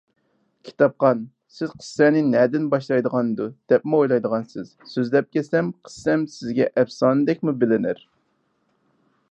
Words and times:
كىتابخان، 0.67 1.19
سىز 1.57 1.73
قىسسەنى 1.81 2.23
نەدىن 2.29 2.65
باشلايدىغاندۇ، 2.71 3.47
دەپمۇ 3.73 3.99
ئويلايدىغانسىز، 4.01 4.73
سۆزلەپ 4.95 5.31
كەلسەم، 5.37 5.71
قىسسەم 5.89 6.27
سىزگە 6.39 6.69
ئەپسانىدەكمۇ 6.73 7.57
بىلىنەر. 7.65 8.03